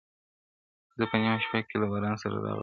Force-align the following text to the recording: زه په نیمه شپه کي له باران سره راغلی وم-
زه 0.97 1.03
په 1.09 1.15
نیمه 1.21 1.37
شپه 1.43 1.59
کي 1.69 1.75
له 1.81 1.87
باران 1.91 2.15
سره 2.21 2.35
راغلی 2.43 2.57
وم- 2.57 2.59